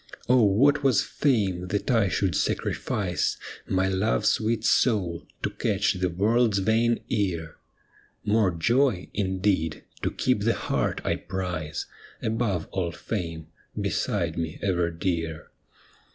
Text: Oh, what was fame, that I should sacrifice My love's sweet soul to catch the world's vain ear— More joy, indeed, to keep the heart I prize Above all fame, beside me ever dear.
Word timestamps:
Oh, 0.27 0.41
what 0.41 0.81
was 0.81 1.03
fame, 1.03 1.67
that 1.67 1.91
I 1.91 2.07
should 2.09 2.33
sacrifice 2.35 3.37
My 3.67 3.87
love's 3.87 4.29
sweet 4.29 4.65
soul 4.65 5.27
to 5.43 5.51
catch 5.51 5.93
the 5.93 6.09
world's 6.09 6.57
vain 6.57 7.01
ear— 7.09 7.57
More 8.35 8.49
joy, 8.49 9.09
indeed, 9.13 9.83
to 10.01 10.09
keep 10.09 10.39
the 10.41 10.55
heart 10.55 11.01
I 11.03 11.17
prize 11.17 11.85
Above 12.19 12.67
all 12.71 12.91
fame, 12.91 13.49
beside 13.79 14.39
me 14.39 14.57
ever 14.63 14.89
dear. 14.89 15.51